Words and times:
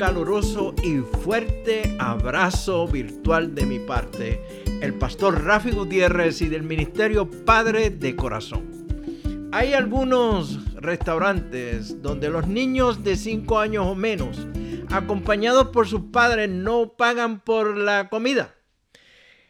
caluroso 0.00 0.74
y 0.82 1.00
fuerte 1.00 1.94
abrazo 1.98 2.88
virtual 2.88 3.54
de 3.54 3.66
mi 3.66 3.78
parte, 3.80 4.40
el 4.80 4.94
pastor 4.94 5.44
Rafi 5.44 5.72
Gutiérrez 5.72 6.40
y 6.40 6.48
del 6.48 6.62
Ministerio 6.62 7.28
Padre 7.44 7.90
de 7.90 8.16
Corazón. 8.16 8.88
Hay 9.52 9.74
algunos 9.74 10.74
restaurantes 10.74 12.00
donde 12.00 12.30
los 12.30 12.48
niños 12.48 13.04
de 13.04 13.14
5 13.14 13.58
años 13.58 13.86
o 13.86 13.94
menos, 13.94 14.38
acompañados 14.88 15.68
por 15.68 15.86
sus 15.86 16.04
padres, 16.10 16.48
no 16.48 16.94
pagan 16.96 17.40
por 17.40 17.76
la 17.76 18.08
comida. 18.08 18.54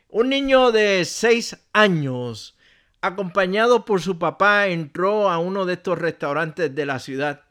Un 0.09 0.31
niño 0.31 0.73
de 0.73 1.05
6 1.05 1.59
años, 1.73 2.59
acompañado 3.01 3.85
por 3.85 4.01
su 4.01 4.19
papá, 4.19 4.67
entró 4.67 5.31
a 5.31 5.39
uno 5.39 5.65
de 5.65 5.75
estos 5.75 5.97
restaurantes 5.97 6.75
de 6.75 6.87
la 6.87 6.99
ciudad 6.99 7.43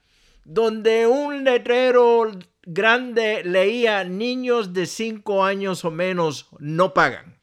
donde 0.50 1.06
un 1.06 1.44
letrero 1.44 2.32
grande 2.64 3.44
leía 3.44 4.04
niños 4.04 4.74
de 4.74 4.86
5 4.86 5.44
años 5.44 5.86
o 5.86 5.92
menos 5.92 6.50
no 6.60 6.94
pagan. 6.94 7.40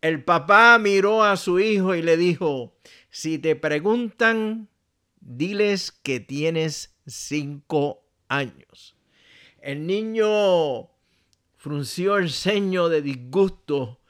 El 0.00 0.24
papá 0.24 0.78
miró 0.78 1.22
a 1.22 1.36
su 1.36 1.60
hijo 1.60 1.94
y 1.94 2.02
le 2.02 2.16
dijo, 2.16 2.76
si 3.10 3.38
te 3.38 3.54
preguntan, 3.56 4.68
diles 5.20 5.92
que 5.92 6.18
tienes 6.18 6.96
5 7.06 8.04
años. 8.28 8.96
El 9.60 9.86
niño 9.86 10.90
frunció 11.56 12.16
el 12.16 12.30
ceño 12.30 12.88
de 12.88 13.02
disgusto, 13.02 14.00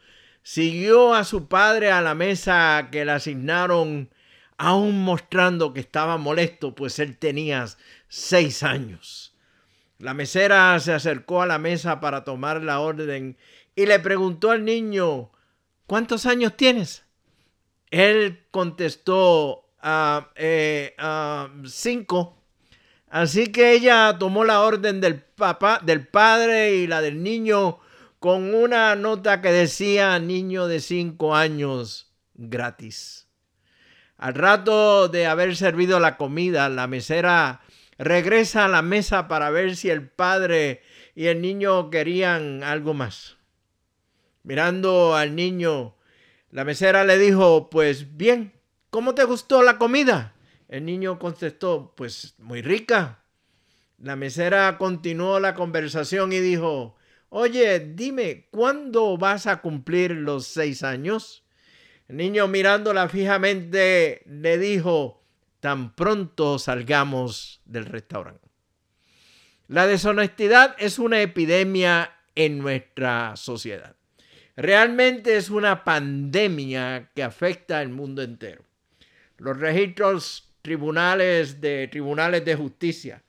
siguió 0.42 1.14
a 1.14 1.24
su 1.24 1.48
padre 1.48 1.90
a 1.90 2.00
la 2.00 2.14
mesa 2.14 2.88
que 2.90 3.04
le 3.04 3.12
asignaron 3.12 4.08
aún 4.56 5.04
mostrando 5.04 5.74
que 5.74 5.80
estaba 5.80 6.16
molesto, 6.16 6.74
pues 6.74 6.98
él 7.00 7.18
tenía 7.18 7.66
seis 8.08 8.62
años. 8.62 9.31
La 10.02 10.14
mesera 10.14 10.80
se 10.80 10.92
acercó 10.92 11.42
a 11.42 11.46
la 11.46 11.60
mesa 11.60 12.00
para 12.00 12.24
tomar 12.24 12.60
la 12.60 12.80
orden 12.80 13.36
y 13.76 13.86
le 13.86 14.00
preguntó 14.00 14.50
al 14.50 14.64
niño, 14.64 15.30
¿cuántos 15.86 16.26
años 16.26 16.56
tienes? 16.56 17.04
Él 17.88 18.44
contestó, 18.50 19.64
ah, 19.80 20.32
eh, 20.34 20.96
ah, 20.98 21.50
cinco. 21.66 22.36
Así 23.10 23.52
que 23.52 23.74
ella 23.74 24.16
tomó 24.18 24.42
la 24.42 24.62
orden 24.62 25.00
del 25.00 25.22
papá, 25.22 25.78
del 25.84 26.04
padre 26.08 26.74
y 26.74 26.88
la 26.88 27.00
del 27.00 27.22
niño 27.22 27.78
con 28.18 28.56
una 28.56 28.96
nota 28.96 29.40
que 29.40 29.52
decía 29.52 30.18
niño 30.18 30.66
de 30.66 30.80
cinco 30.80 31.36
años 31.36 32.12
gratis. 32.34 33.28
Al 34.16 34.34
rato 34.34 35.06
de 35.06 35.28
haber 35.28 35.54
servido 35.54 36.00
la 36.00 36.16
comida, 36.16 36.68
la 36.68 36.88
mesera 36.88 37.60
regresa 37.98 38.64
a 38.64 38.68
la 38.68 38.82
mesa 38.82 39.28
para 39.28 39.50
ver 39.50 39.76
si 39.76 39.90
el 39.90 40.08
padre 40.08 40.82
y 41.14 41.26
el 41.26 41.40
niño 41.40 41.90
querían 41.90 42.62
algo 42.62 42.94
más. 42.94 43.36
Mirando 44.42 45.14
al 45.14 45.36
niño, 45.36 45.96
la 46.50 46.64
mesera 46.64 47.04
le 47.04 47.18
dijo, 47.18 47.70
pues 47.70 48.16
bien, 48.16 48.52
¿cómo 48.90 49.14
te 49.14 49.24
gustó 49.24 49.62
la 49.62 49.78
comida? 49.78 50.34
El 50.68 50.84
niño 50.84 51.18
contestó, 51.18 51.94
pues 51.96 52.34
muy 52.38 52.62
rica. 52.62 53.24
La 53.98 54.16
mesera 54.16 54.78
continuó 54.78 55.38
la 55.38 55.54
conversación 55.54 56.32
y 56.32 56.40
dijo, 56.40 56.96
oye, 57.28 57.78
dime, 57.78 58.48
¿cuándo 58.50 59.16
vas 59.16 59.46
a 59.46 59.60
cumplir 59.60 60.10
los 60.10 60.46
seis 60.46 60.82
años? 60.82 61.44
El 62.08 62.16
niño 62.16 62.48
mirándola 62.48 63.08
fijamente 63.08 64.22
le 64.26 64.58
dijo, 64.58 65.21
tan 65.62 65.94
pronto 65.94 66.58
salgamos 66.58 67.60
del 67.64 67.86
restaurante. 67.86 68.48
La 69.68 69.86
deshonestidad 69.86 70.74
es 70.76 70.98
una 70.98 71.22
epidemia 71.22 72.10
en 72.34 72.58
nuestra 72.58 73.36
sociedad. 73.36 73.94
Realmente 74.56 75.36
es 75.36 75.50
una 75.50 75.84
pandemia 75.84 77.12
que 77.14 77.22
afecta 77.22 77.78
al 77.78 77.90
mundo 77.90 78.22
entero. 78.22 78.64
Los 79.38 79.56
registros 79.60 80.52
tribunales 80.62 81.60
de 81.60 81.86
tribunales 81.86 82.44
de 82.44 82.56
justicia, 82.56 83.22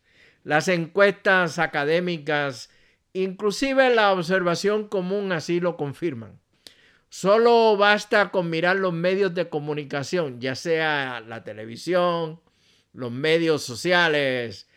las 0.44 0.70
encuestas 0.70 1.60
académicas, 1.60 2.72
inclusive 3.14 3.94
la 3.94 4.12
observación 4.12 4.88
común 4.88 5.32
así 5.34 5.60
lo 5.60 5.78
confirman. 5.78 6.40
Solo 7.14 7.78
basta 7.78 8.32
con 8.32 8.50
mirar 8.50 8.78
los 8.78 8.92
medios 8.92 9.36
de 9.36 9.48
comunicación, 9.48 10.42
ya 10.42 10.56
sea 10.56 11.20
la 11.20 11.44
televisión, 11.44 12.42
los 12.92 13.12
medios 13.12 13.62
sociales 13.62 14.68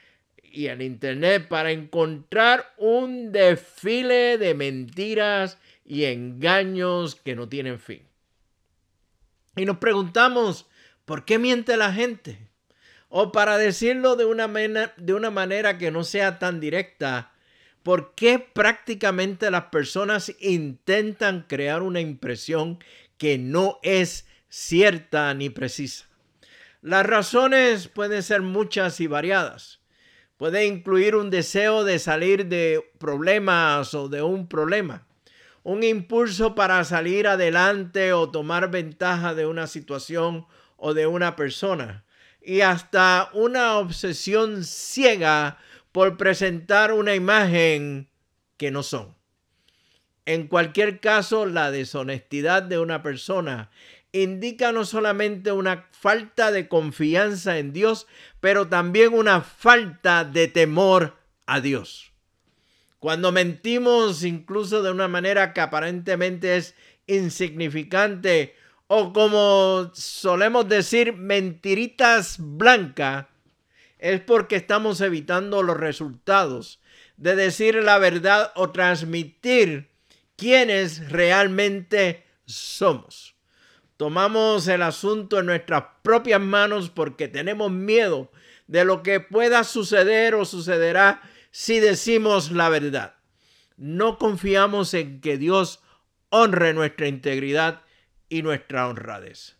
y 0.43 0.67
el 0.67 0.83
Internet, 0.83 1.49
para 1.49 1.71
encontrar 1.71 2.75
un 2.77 3.33
desfile 3.33 4.37
de 4.37 4.53
mentiras 4.53 5.57
y 5.83 6.05
engaños 6.05 7.15
que 7.15 7.35
no 7.35 7.49
tienen 7.49 7.81
fin. 7.81 8.03
Y 9.57 9.65
nos 9.65 9.79
preguntamos, 9.79 10.67
¿por 11.07 11.25
qué 11.25 11.39
miente 11.39 11.79
la 11.79 11.95
gente? 11.95 12.51
O 13.09 13.33
para 13.33 13.57
decirlo 13.57 14.15
de 14.15 14.27
una, 14.27 14.47
de 14.99 15.15
una 15.15 15.31
manera 15.31 15.79
que 15.79 15.91
no 15.91 16.05
sea 16.05 16.39
tan 16.39 16.61
directa, 16.61 17.33
¿Por 17.87 18.17
qué 18.17 18.41
prácticamente 18.41 19.49
las 19.49 19.67
personas 19.67 20.35
intentan 20.41 21.47
crear 21.49 21.83
una 21.85 22.01
impresión 22.01 22.83
que 23.17 23.39
no 23.39 23.79
es 23.85 24.27
cierta 24.49 25.33
ni 25.35 25.51
precisa? 25.51 26.07
Las 26.83 27.07
razones 27.07 27.87
pueden 27.87 28.25
ser 28.25 28.43
muchas 28.43 28.99
y 28.99 29.07
variadas. 29.07 29.83
Puede 30.37 30.67
incluir 30.67 31.15
un 31.15 31.31
deseo 31.31 31.85
de 31.85 32.01
salir 32.01 32.47
de 32.47 32.91
problemas 32.99 33.95
o 33.95 34.09
de 34.09 34.21
un 34.21 34.49
problema, 34.49 35.07
un 35.63 35.85
impulso 35.85 36.57
para 36.57 36.83
salir 36.83 37.29
adelante 37.29 38.13
o 38.13 38.33
tomar 38.33 38.69
ventaja 38.69 39.33
de 39.33 39.47
una 39.47 39.69
situación 39.69 40.49
o 40.77 40.93
de 40.93 41.07
una 41.07 41.37
persona, 41.37 42.05
y 42.43 42.63
hasta 42.63 43.31
una 43.33 43.77
obsesión 43.79 44.65
ciega 44.65 45.59
por 45.97 46.19
presentar 46.19 46.93
una 46.93 47.15
imagen 47.15 48.11
que 48.59 48.71
no 48.71 48.83
son. 48.83 49.15
En 50.27 50.47
cualquier 50.47 51.01
caso, 51.01 51.47
la 51.47 51.71
deshonestidad 51.71 52.63
de 52.63 52.79
una 52.79 53.03
persona 53.03 53.71
indica 54.13 54.73
no 54.73 54.85
solamente 54.85 55.53
una 55.53 55.89
falta 55.93 56.53
de 56.53 56.69
confianza 56.69 57.57
en 57.57 57.73
Dios, 57.73 58.07
pero 58.41 58.69
también 58.69 59.15
una 59.15 59.41
falta 59.41 60.25
de 60.25 60.49
temor 60.49 61.17
a 61.47 61.61
Dios. 61.63 62.13
Cuando 62.99 63.33
mentimos 63.33 64.23
incluso 64.23 64.83
de 64.83 64.91
una 64.91 65.09
manera 65.09 65.55
que 65.55 65.63
aparentemente 65.63 66.59
es 66.59 66.75
insignificante 67.07 68.55
o 68.87 69.15
como 69.15 69.93
solemos 69.95 70.69
decir 70.69 71.15
mentiritas 71.15 72.37
blancas, 72.39 73.29
es 73.99 74.21
porque 74.21 74.57
estamos 74.57 75.01
evitando 75.01 75.63
los 75.63 75.77
resultados 75.77 76.81
de 77.17 77.35
decir 77.35 77.77
la 77.77 77.99
verdad 77.99 78.53
o 78.55 78.71
transmitir 78.71 79.91
quiénes 80.37 81.11
realmente 81.11 82.25
somos. 82.45 83.35
Tomamos 83.97 84.69
el 84.69 84.83
asunto 84.83 85.41
en 85.41 85.47
nuestras 85.47 85.85
propias 86.03 86.41
manos 86.41 86.91
porque 86.91 87.29
tenemos 87.29 87.71
miedo 87.71 88.31
de 88.67 88.85
lo 88.85 89.03
que 89.03 89.21
pueda 89.21 89.65
suceder 89.65 90.35
o 90.35 90.45
sucederá 90.45 91.23
si 91.51 91.81
decimos 91.81 92.51
la 92.51 92.69
verdad. 92.69 93.15
No 93.79 94.19
confiamos 94.19 94.93
en 94.93 95.21
que 95.21 95.39
Dios 95.39 95.81
honre 96.29 96.75
nuestra 96.75 97.09
integridad 97.09 97.83
y 98.29 98.43
nuestra 98.43 98.89
honradez. 98.89 99.57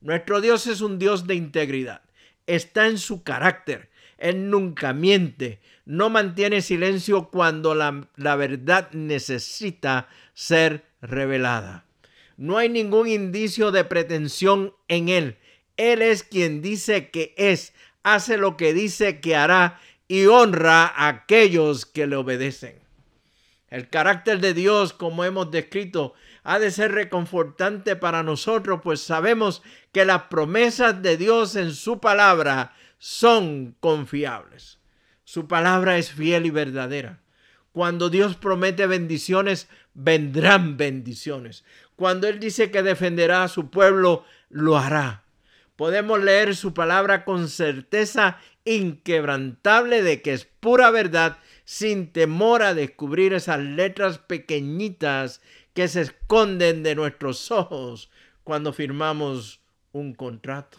Nuestro 0.00 0.42
Dios 0.42 0.66
es 0.66 0.82
un 0.82 0.98
Dios 0.98 1.26
de 1.26 1.34
integridad 1.34 2.02
está 2.48 2.88
en 2.88 2.98
su 2.98 3.22
carácter. 3.22 3.90
Él 4.16 4.50
nunca 4.50 4.92
miente, 4.92 5.60
no 5.84 6.10
mantiene 6.10 6.60
silencio 6.60 7.28
cuando 7.30 7.76
la, 7.76 8.08
la, 8.16 8.34
verdad 8.34 8.90
necesita 8.90 10.08
ser 10.34 10.84
revelada. 11.00 11.84
No 12.36 12.58
hay 12.58 12.68
ningún 12.68 13.06
indicio 13.06 13.70
de 13.70 13.84
pretensión 13.84 14.74
en 14.88 15.08
Él. 15.08 15.36
Él 15.76 16.02
es 16.02 16.24
quien 16.24 16.62
dice 16.62 17.10
que 17.10 17.32
es, 17.36 17.72
hace 18.02 18.38
lo 18.38 18.56
que 18.56 18.74
dice 18.74 19.20
que 19.20 19.36
hará 19.36 19.80
y 20.08 20.26
honra 20.26 20.86
a 20.86 21.06
aquellos 21.08 21.86
que 21.86 22.08
le 22.08 22.16
obedecen. 22.16 22.74
El 23.70 23.88
carácter 23.88 24.40
de 24.40 24.54
Dios, 24.54 24.92
como 24.92 25.24
hemos 25.24 25.50
descrito, 25.50 26.14
ha 26.48 26.58
de 26.58 26.70
ser 26.70 26.92
reconfortante 26.92 27.94
para 27.94 28.22
nosotros, 28.22 28.80
pues 28.82 29.02
sabemos 29.02 29.62
que 29.92 30.06
las 30.06 30.22
promesas 30.30 31.02
de 31.02 31.18
Dios 31.18 31.56
en 31.56 31.74
su 31.74 32.00
palabra 32.00 32.72
son 32.96 33.76
confiables. 33.80 34.78
Su 35.24 35.46
palabra 35.46 35.98
es 35.98 36.10
fiel 36.10 36.46
y 36.46 36.50
verdadera. 36.50 37.20
Cuando 37.72 38.08
Dios 38.08 38.36
promete 38.36 38.86
bendiciones, 38.86 39.68
vendrán 39.92 40.78
bendiciones. 40.78 41.66
Cuando 41.96 42.26
Él 42.28 42.40
dice 42.40 42.70
que 42.70 42.82
defenderá 42.82 43.42
a 43.42 43.48
su 43.48 43.68
pueblo, 43.68 44.24
lo 44.48 44.78
hará. 44.78 45.24
Podemos 45.76 46.18
leer 46.18 46.56
su 46.56 46.72
palabra 46.72 47.26
con 47.26 47.50
certeza 47.50 48.38
inquebrantable 48.64 50.02
de 50.02 50.22
que 50.22 50.32
es 50.32 50.46
pura 50.46 50.90
verdad, 50.90 51.40
sin 51.66 52.10
temor 52.10 52.62
a 52.62 52.72
descubrir 52.72 53.34
esas 53.34 53.60
letras 53.60 54.16
pequeñitas 54.16 55.42
que 55.74 55.88
se 55.88 56.02
esconden 56.02 56.82
de 56.82 56.94
nuestros 56.94 57.50
ojos 57.50 58.10
cuando 58.44 58.72
firmamos 58.72 59.60
un 59.92 60.14
contrato. 60.14 60.78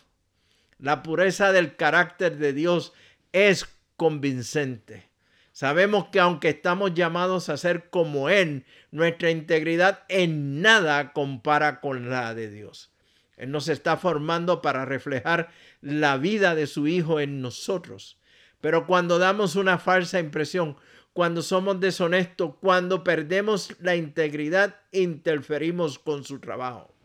La 0.77 1.03
pureza 1.03 1.51
del 1.51 1.75
carácter 1.75 2.38
de 2.38 2.53
Dios 2.53 2.94
es 3.31 3.68
convincente. 3.97 5.09
Sabemos 5.51 6.07
que 6.09 6.19
aunque 6.21 6.50
estamos 6.50 6.94
llamados 6.94 7.50
a 7.50 7.57
ser 7.57 7.89
como 7.89 8.30
Él, 8.30 8.65
nuestra 8.91 9.30
integridad 9.30 10.03
en 10.07 10.62
nada 10.62 11.12
compara 11.12 11.81
con 11.81 12.09
la 12.09 12.33
de 12.33 12.50
Dios. 12.50 12.91
Él 13.36 13.51
nos 13.51 13.68
está 13.68 13.97
formando 13.97 14.62
para 14.62 14.86
reflejar 14.86 15.50
la 15.81 16.18
vida 16.18 16.56
de 16.56 16.68
su 16.68 16.88
Hijo 16.88 17.19
en 17.19 17.41
nosotros. 17.41 18.18
Pero 18.62 18.86
cuando 18.86 19.19
damos 19.19 19.56
una 19.56 19.77
falsa 19.77 20.19
impresión, 20.19 20.77
cuando 21.19 21.42
somos 21.42 21.81
deshonestos, 21.81 22.56
cuando 22.62 23.04
perdemos 23.04 23.75
la 23.81 23.98
integridad, 23.98 24.77
interferimos 24.94 26.00
con 26.00 26.24
su 26.24 26.39
trabajo. 26.39 26.95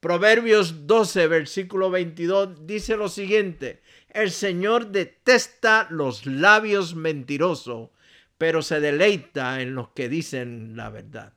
Proverbios 0.00 0.86
12, 0.86 1.26
versículo 1.26 1.90
22 1.90 2.66
dice 2.66 2.96
lo 2.96 3.10
siguiente, 3.10 3.82
el 4.08 4.30
Señor 4.30 4.86
detesta 4.86 5.86
los 5.90 6.24
labios 6.24 6.94
mentirosos, 6.94 7.90
pero 8.38 8.62
se 8.62 8.80
deleita 8.80 9.60
en 9.60 9.74
los 9.74 9.90
que 9.90 10.08
dicen 10.08 10.74
la 10.74 10.88
verdad. 10.88 11.34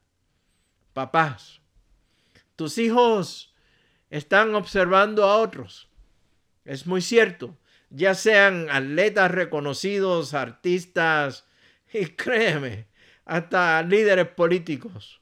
Papás, 0.93 1.59
tus 2.55 2.77
hijos 2.77 3.53
están 4.09 4.55
observando 4.55 5.25
a 5.25 5.35
otros. 5.35 5.89
Es 6.63 6.87
muy 6.87 7.01
cierto, 7.01 7.57
ya 7.89 8.15
sean 8.15 8.69
atletas 8.69 9.31
reconocidos, 9.31 10.33
artistas, 10.33 11.43
y 11.93 12.05
créeme, 12.07 12.87
hasta 13.25 13.81
líderes 13.83 14.27
políticos. 14.27 15.21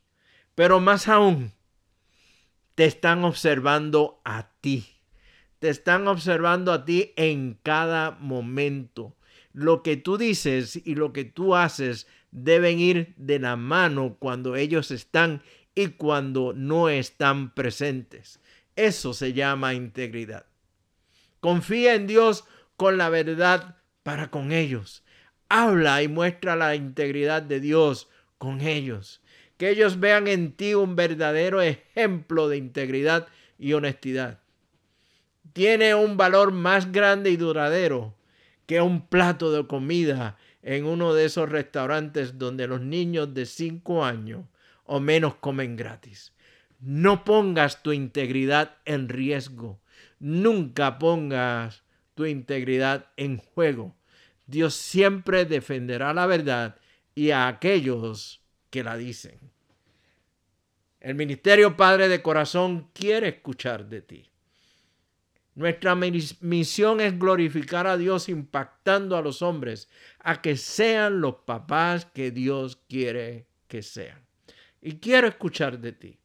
Pero 0.56 0.80
más 0.80 1.08
aún, 1.08 1.54
te 2.75 2.86
están 2.86 3.24
observando 3.24 4.22
a 4.24 4.52
ti. 4.62 4.86
Te 5.60 5.69
están 5.69 6.08
observando 6.08 6.72
a 6.72 6.86
ti 6.86 7.14
en 7.16 7.60
cada 7.64 8.12
momento. 8.12 9.16
Lo 9.52 9.81
que 9.81 9.98
tú 9.98 10.18
dices 10.18 10.80
y 10.86 10.96
lo 10.96 11.14
que 11.14 11.25
tú 11.25 11.56
haces 11.56 12.08
deben 12.31 12.80
ir 12.80 13.16
de 13.18 13.40
la 13.40 13.56
mano 13.56 14.18
cuando 14.19 14.56
ellos 14.56 14.92
están 14.92 15.42
y 15.74 15.88
cuando 15.88 16.54
no 16.54 16.90
están 16.90 17.54
presentes. 17.54 18.40
Eso 18.75 19.14
se 19.14 19.34
llama 19.34 19.74
integridad. 19.74 20.46
Confía 21.40 21.96
en 21.96 22.08
Dios 22.08 22.46
con 22.75 22.98
la 22.98 23.10
verdad 23.10 23.78
para 24.04 24.30
con 24.30 24.52
ellos. 24.52 25.04
Habla 25.49 26.03
y 26.03 26.07
muestra 26.07 26.55
la 26.55 26.75
integridad 26.75 27.41
de 27.41 27.59
Dios 27.59 28.09
con 28.38 28.61
ellos. 28.61 29.21
Que 29.57 29.69
ellos 29.69 29.99
vean 29.99 30.27
en 30.27 30.51
ti 30.51 30.73
un 30.73 30.95
verdadero 30.95 31.61
ejemplo 31.61 32.49
de 32.49 32.57
integridad 32.57 33.27
y 33.57 33.73
honestidad 33.73 34.39
tiene 35.57 35.95
un 35.95 36.17
valor 36.17 36.51
más 36.51 36.91
grande 36.91 37.31
y 37.31 37.35
duradero 37.35 38.13
que 38.67 38.79
un 38.79 39.07
plato 39.07 39.51
de 39.51 39.65
comida 39.65 40.38
en 40.61 40.85
uno 40.85 41.15
de 41.15 41.25
esos 41.25 41.49
restaurantes 41.49 42.38
donde 42.38 42.67
los 42.67 42.81
niños 42.81 43.33
de 43.33 43.47
5 43.47 44.05
años 44.05 44.45
o 44.85 44.99
menos 44.99 45.33
comen 45.33 45.75
gratis. 45.75 46.31
No 46.79 47.23
pongas 47.23 47.81
tu 47.81 47.91
integridad 47.91 48.75
en 48.85 49.09
riesgo. 49.09 49.79
Nunca 50.19 50.99
pongas 50.99 51.81
tu 52.13 52.27
integridad 52.27 53.07
en 53.17 53.38
juego. 53.38 53.95
Dios 54.47 54.73
siempre 54.73 55.45
defenderá 55.45 56.13
la 56.13 56.25
verdad 56.25 56.77
y 57.13 57.31
a 57.31 57.47
aquellos 57.47 58.41
que 58.69 58.83
la 58.83 58.97
dicen. 58.97 59.39
El 60.99 61.15
Ministerio 61.15 61.77
Padre 61.77 62.07
de 62.07 62.21
Corazón 62.21 62.89
quiere 62.94 63.29
escuchar 63.29 63.88
de 63.88 64.01
ti. 64.01 64.29
Nuestra 65.55 65.95
misión 65.95 67.01
es 67.01 67.17
glorificar 67.17 67.88
a 67.88 67.97
Dios 67.97 68.29
impactando 68.29 69.17
a 69.17 69.21
los 69.21 69.41
hombres 69.41 69.89
a 70.19 70.41
que 70.41 70.55
sean 70.55 71.19
los 71.19 71.35
papás 71.45 72.05
que 72.05 72.31
Dios 72.31 72.77
quiere 72.88 73.47
que 73.67 73.81
sean. 73.81 74.23
Y 74.81 74.99
quiero 74.99 75.27
escuchar 75.27 75.79
de 75.79 75.94
ti. 75.94 76.19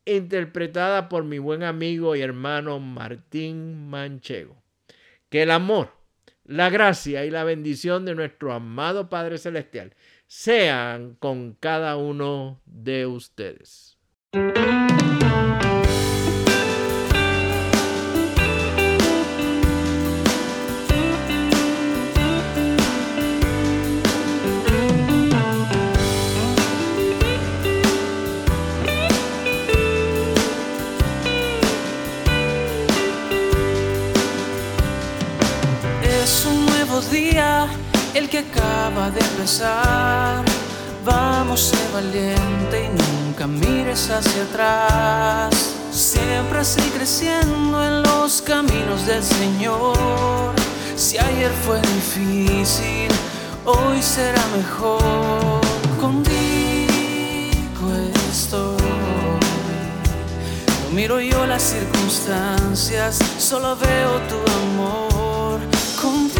interpretada 0.04 1.08
por 1.08 1.24
mi 1.24 1.38
buen 1.38 1.64
amigo 1.64 2.14
y 2.14 2.20
hermano 2.20 2.78
Martín 2.78 3.90
Manchego. 3.90 4.54
Que 5.28 5.42
el 5.42 5.50
amor, 5.50 5.90
la 6.46 6.70
gracia 6.70 7.24
y 7.24 7.30
la 7.30 7.44
bendición 7.44 8.04
de 8.04 8.14
nuestro 8.14 8.52
amado 8.52 9.08
Padre 9.08 9.38
Celestial 9.38 9.94
sean 10.26 11.14
con 11.18 11.54
cada 11.54 11.96
uno 11.96 12.60
de 12.64 13.06
ustedes. 13.06 13.98
El 38.14 38.28
que 38.28 38.40
acaba 38.40 39.10
de 39.10 39.20
empezar. 39.20 40.44
Vamos, 41.02 41.60
sé 41.60 41.78
valiente 41.94 42.84
y 42.84 43.24
nunca 43.24 43.46
mires 43.46 44.10
hacia 44.10 44.42
atrás. 44.42 45.76
Siempre 45.90 46.58
así 46.58 46.82
creciendo 46.90 47.82
en 47.82 48.02
los 48.02 48.42
caminos 48.42 49.06
del 49.06 49.22
Señor. 49.22 50.54
Si 50.94 51.16
ayer 51.16 51.50
fue 51.64 51.80
difícil, 51.80 53.08
hoy 53.64 54.02
será 54.02 54.42
mejor. 54.54 55.60
Contigo 55.98 56.36
estoy. 58.30 58.76
No 60.84 60.90
miro 60.94 61.18
yo 61.20 61.46
las 61.46 61.62
circunstancias, 61.62 63.18
solo 63.38 63.74
veo 63.76 64.20
tu 64.28 64.36
amor. 64.60 65.60
Contigo 66.00 66.35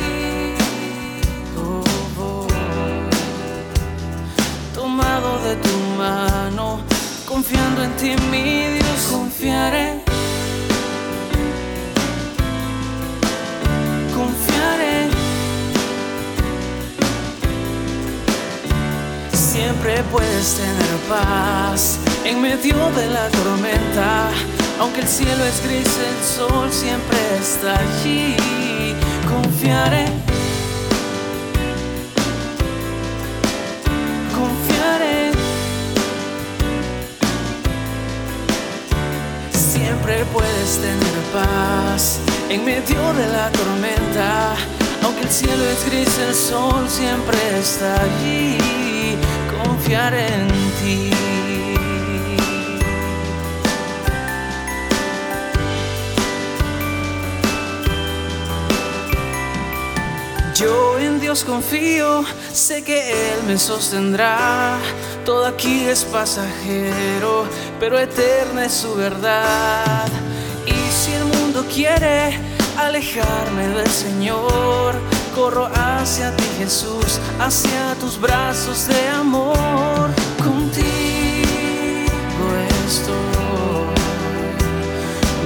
de 5.47 5.55
tu 5.57 5.79
mano, 5.97 6.81
confiando 7.25 7.85
en 7.85 7.93
ti, 7.97 8.17
mi 8.31 8.79
Dios, 8.79 9.01
confiaré. 9.13 10.03
Confiaré. 14.13 15.09
Siempre 19.33 20.03
puedes 20.11 20.55
tener 20.55 20.97
paz 21.09 21.99
en 22.25 22.41
medio 22.41 22.77
de 22.99 23.07
la 23.09 23.29
tormenta. 23.29 24.29
Aunque 24.81 25.03
el 25.03 25.09
cielo 25.09 25.45
es 25.45 25.63
gris, 25.65 25.93
el 26.11 26.21
sol 26.37 26.69
siempre 26.73 27.19
está 27.41 27.79
allí. 27.79 28.37
Confiaré. 29.29 30.36
Puedes 40.33 40.79
tener 40.79 41.17
paz 41.33 42.21
en 42.49 42.65
medio 42.65 43.13
de 43.15 43.27
la 43.27 43.51
tormenta. 43.51 44.55
Aunque 45.03 45.23
el 45.23 45.31
cielo 45.31 45.65
es 45.65 45.85
gris, 45.87 46.19
el 46.19 46.35
sol 46.35 46.89
siempre 46.89 47.37
está 47.59 48.01
allí. 48.01 48.57
Confiar 49.65 50.15
en 50.15 50.49
ti. 50.81 51.26
Yo 60.59 60.99
en 60.99 61.21
Dios 61.21 61.45
confío, 61.45 62.25
sé 62.51 62.83
que 62.83 63.11
Él 63.11 63.43
me 63.47 63.59
sostendrá. 63.59 64.79
Todo 65.23 65.45
aquí 65.45 65.85
es 65.85 66.03
pasajero, 66.05 67.45
pero 67.79 67.99
eterna 67.99 68.65
es 68.65 68.73
su 68.73 68.95
verdad. 68.95 70.07
Y 70.65 70.73
si 70.91 71.13
el 71.13 71.25
mundo 71.27 71.63
quiere 71.71 72.41
alejarme 72.79 73.69
del 73.69 73.87
Señor, 73.87 74.95
corro 75.35 75.69
hacia 75.75 76.35
ti 76.35 76.45
Jesús, 76.57 77.21
hacia 77.39 77.95
tus 78.01 78.19
brazos 78.19 78.89
de 78.89 79.09
amor. 79.09 80.09
Contigo 80.39 80.87
estoy. 82.87 83.15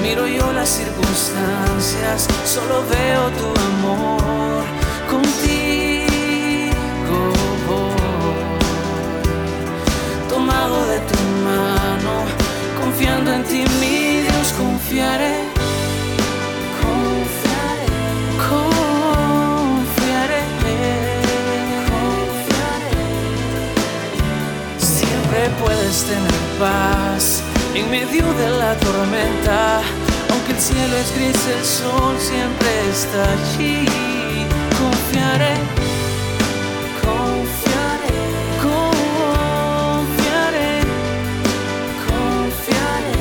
Miro 0.02 0.28
yo 0.28 0.52
las 0.52 0.68
circunstancias, 0.68 2.28
solo 2.44 2.84
veo 2.88 3.28
tu 3.30 3.60
amor 3.60 4.79
contigo 5.10 6.10
tomado 10.28 10.86
de 10.86 10.98
tu 11.00 11.20
mano, 11.44 12.14
confiando 12.80 13.32
en 13.32 13.42
ti, 13.44 13.64
mi 13.80 14.22
Dios, 14.22 14.52
confiaré. 14.56 15.34
Confiaré, 16.80 17.86
confiaré, 19.58 20.42
confiaré. 21.90 23.06
Siempre 24.78 25.40
puedes 25.62 25.96
tener 26.04 26.40
paz 26.58 27.42
en 27.74 27.90
medio 27.90 28.24
de 28.34 28.48
la 28.50 28.72
tormenta. 28.76 29.82
Aunque 30.30 30.52
el 30.52 30.60
cielo 30.60 30.96
es 30.96 31.12
gris, 31.16 31.46
el 31.58 31.64
sol 31.64 32.14
siempre 32.18 32.70
está 32.92 33.22
allí 33.32 34.19
confiaré, 35.30 35.54
confiaré, 38.60 40.74
confiaré. 42.08 43.14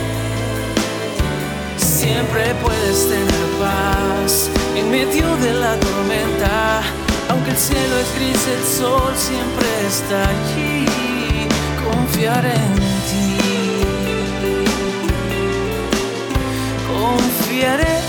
Siempre 1.77 2.55
puedes 2.63 3.07
tener 3.07 3.45
paz 3.59 4.49
en 4.75 4.89
medio 4.89 5.37
de 5.37 5.53
la 5.53 5.79
tormenta. 5.79 6.81
Aunque 7.29 7.51
el 7.51 7.57
cielo 7.57 7.99
es 7.99 8.11
gris, 8.15 8.47
el 8.47 8.63
sol 8.65 9.13
siempre 9.15 9.67
está 9.87 10.29
allí. 10.29 10.87
Confiaré 11.85 12.55
en 12.55 12.75
ti. 13.09 13.37
Confiaré 16.87 18.08